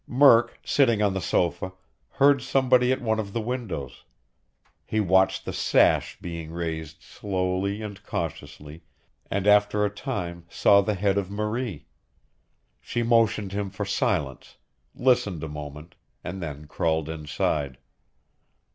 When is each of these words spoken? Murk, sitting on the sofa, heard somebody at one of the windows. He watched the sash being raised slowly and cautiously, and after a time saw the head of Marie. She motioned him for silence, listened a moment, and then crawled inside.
Murk, 0.07 0.57
sitting 0.65 0.99
on 1.03 1.13
the 1.13 1.21
sofa, 1.21 1.73
heard 2.13 2.41
somebody 2.41 2.91
at 2.91 3.03
one 3.03 3.19
of 3.19 3.33
the 3.33 3.39
windows. 3.39 4.03
He 4.83 4.99
watched 4.99 5.45
the 5.45 5.53
sash 5.53 6.17
being 6.19 6.51
raised 6.51 7.03
slowly 7.03 7.83
and 7.83 8.01
cautiously, 8.01 8.81
and 9.29 9.45
after 9.45 9.85
a 9.85 9.91
time 9.91 10.45
saw 10.49 10.81
the 10.81 10.95
head 10.95 11.19
of 11.19 11.29
Marie. 11.29 11.85
She 12.79 13.03
motioned 13.03 13.51
him 13.51 13.69
for 13.69 13.85
silence, 13.85 14.57
listened 14.95 15.43
a 15.43 15.47
moment, 15.47 15.93
and 16.23 16.41
then 16.41 16.65
crawled 16.65 17.07
inside. 17.07 17.77